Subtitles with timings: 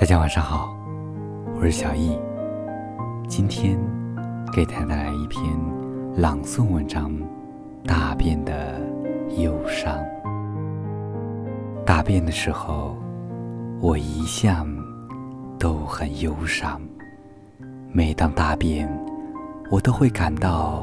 [0.00, 0.74] 大家晚上好，
[1.54, 2.18] 我是小易。
[3.28, 3.78] 今天
[4.50, 5.44] 给大家带来一篇
[6.16, 7.12] 朗诵文章
[7.84, 8.80] 《大便的
[9.36, 9.94] 忧伤》。
[11.84, 12.96] 大便的时候，
[13.78, 14.66] 我一向
[15.58, 16.80] 都很忧伤。
[17.92, 18.88] 每当大便，
[19.70, 20.82] 我都会感到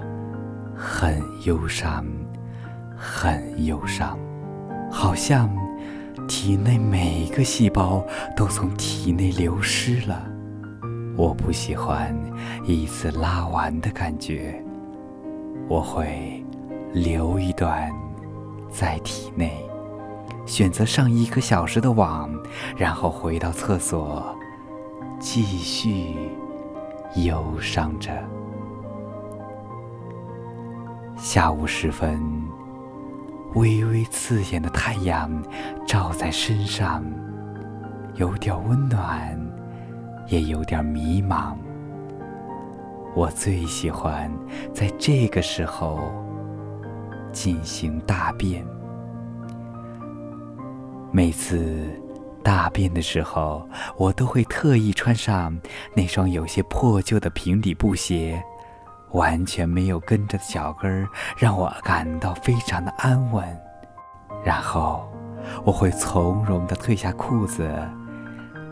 [0.76, 2.06] 很忧伤，
[2.96, 4.16] 很忧伤，
[4.92, 5.50] 好像……
[6.28, 8.06] 体内每个细胞
[8.36, 10.28] 都从体内流失了，
[11.16, 12.16] 我不喜欢
[12.66, 14.62] 一次拉完的感觉，
[15.70, 16.44] 我会
[16.94, 17.90] 留一段
[18.70, 19.66] 在体内，
[20.46, 22.30] 选择上一个小时的网，
[22.76, 24.36] 然后回到厕所
[25.20, 26.14] 继续
[27.16, 28.12] 忧伤着。
[31.16, 32.22] 下午时分。
[33.56, 35.32] 微微刺眼的太阳
[35.88, 37.04] 照在身上，
[38.16, 39.40] 有点温暖，
[40.28, 41.56] 也有点迷茫。
[43.16, 44.32] 我最喜欢
[44.74, 46.00] 在这个时候
[47.32, 48.64] 进行大便。
[51.12, 51.90] 每次
[52.44, 55.58] 大便的时候，我都会特意穿上
[55.96, 58.44] 那双有些破旧的平底布鞋。
[59.12, 63.44] 完全没有跟着的脚跟儿，让我感到非常的安稳。
[64.44, 65.10] 然后，
[65.64, 67.70] 我会从容的褪下裤子，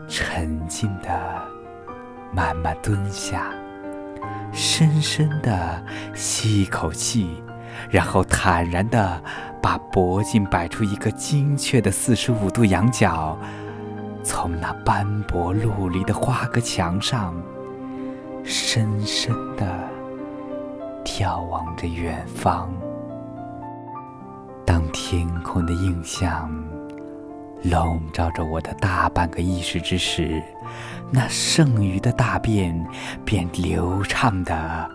[0.08, 1.10] 沉静的
[2.32, 3.50] 慢慢蹲下，
[4.52, 5.82] 深深的
[6.14, 7.42] 吸一口气，
[7.90, 9.22] 然后坦然的
[9.62, 13.36] 把脖颈摆出一个精确的四十五度仰角，
[14.22, 17.34] 从那斑驳陆离的花格墙上，
[18.44, 19.95] 深深的。
[21.06, 22.68] 眺望着远方，
[24.66, 26.52] 当天空的映像
[27.62, 30.42] 笼罩着我的大半个意识之时，
[31.12, 32.84] 那剩余的大便
[33.24, 34.90] 便流畅的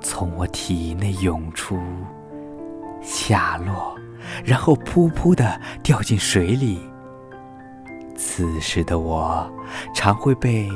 [0.00, 1.78] 从我体内涌出，
[3.00, 3.96] 下落，
[4.44, 6.80] 然后噗噗的掉进水里。
[8.16, 9.48] 此时的我
[9.94, 10.68] 常会被。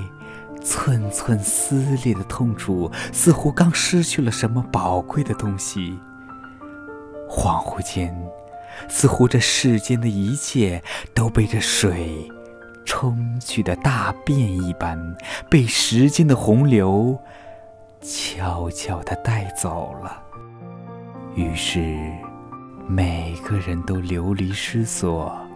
[0.63, 5.99] 寸寸撕裂的痛楚，似乎刚失去了什么宝贵的东西。
[7.29, 8.15] 恍惚间，
[8.89, 10.83] 似乎这世间的一切
[11.15, 12.31] 都被这水
[12.85, 15.17] 冲去的大便一般，
[15.49, 17.19] 被时间的洪流
[18.01, 20.23] 悄悄地带走了。
[21.35, 21.97] 于是，
[22.89, 25.50] 每个人都流离失所。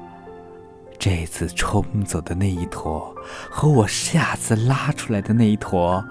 [0.99, 3.15] 这次冲走的那一坨，
[3.51, 6.03] 和我下次拉出来的那一坨，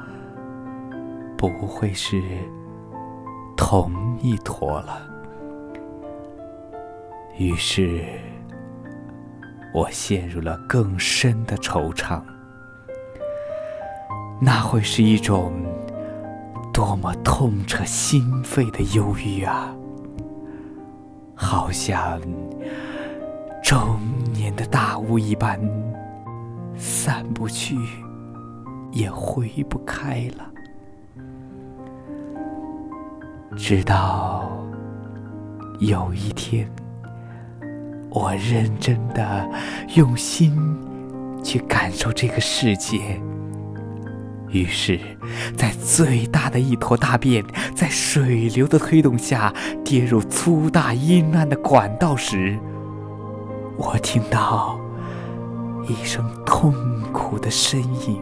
[1.37, 2.21] 不会是
[3.57, 5.01] 同一坨了。
[7.37, 8.03] 于是，
[9.73, 12.21] 我陷入了更深的惆怅。
[14.39, 15.53] 那会是一种
[16.71, 19.73] 多么痛彻心扉的忧郁啊！
[21.33, 22.21] 好像……
[23.63, 23.97] 中
[24.33, 25.57] 年的大雾一般，
[26.75, 27.77] 散不去，
[28.91, 30.51] 也回不开了。
[33.55, 34.51] 直到
[35.79, 36.69] 有一天，
[38.09, 39.49] 我认真的
[39.95, 40.53] 用心
[41.41, 42.99] 去感受这个世界，
[44.49, 44.99] 于是，
[45.55, 47.41] 在最大的一坨大便
[47.73, 49.53] 在水流的推动下
[49.85, 52.59] 跌入粗大阴暗的管道时，
[53.75, 54.79] 我听到
[55.87, 56.73] 一声痛
[57.11, 58.21] 苦的呻吟。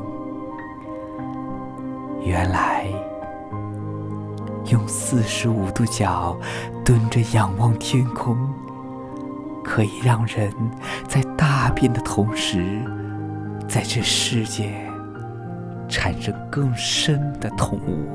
[2.24, 2.86] 原来，
[4.68, 6.38] 用四十五度角
[6.86, 8.38] 蹲着仰望天空，
[9.64, 10.54] 可以让人
[11.08, 12.82] 在大便的同时，
[13.68, 14.74] 在这世界
[15.90, 18.08] 产生更深的痛悟。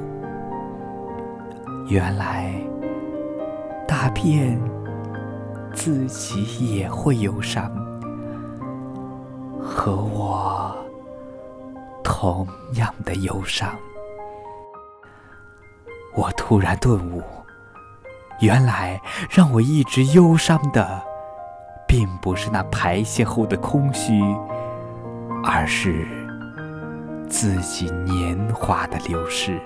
[1.88, 2.54] 原来，
[3.86, 4.58] 大便。
[5.76, 7.70] 自己也会忧伤，
[9.62, 10.74] 和我
[12.02, 13.70] 同样的忧伤。
[16.14, 17.22] 我突然顿悟，
[18.40, 19.00] 原来
[19.30, 21.00] 让我一直忧伤的，
[21.86, 24.20] 并不是那排泄后的空虚，
[25.44, 26.08] 而是
[27.28, 29.60] 自己年华的流逝。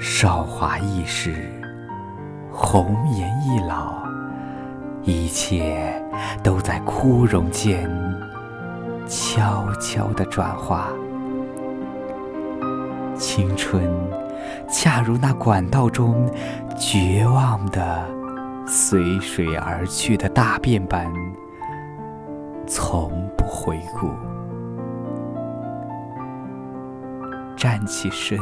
[0.00, 1.63] 韶华易逝。
[2.56, 3.94] 红颜易老，
[5.02, 6.00] 一切
[6.40, 7.90] 都在枯荣间
[9.08, 10.88] 悄悄地转化。
[13.16, 13.82] 青春，
[14.70, 16.30] 恰如那管道中
[16.78, 18.06] 绝望的
[18.68, 21.12] 随水而去的大便般，
[22.68, 24.08] 从不回顾。
[27.56, 28.38] 站起身，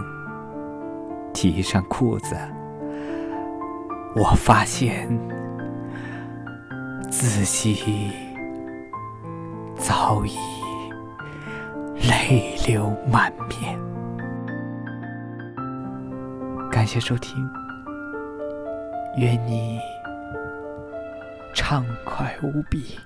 [1.32, 2.37] 提上裤子，
[4.14, 5.09] 我发现
[7.11, 8.12] 自己
[9.76, 10.37] 早已
[12.09, 13.79] 泪流满面。
[16.70, 17.49] 感谢收听，
[19.17, 19.81] 愿你
[21.55, 22.99] 畅快无比。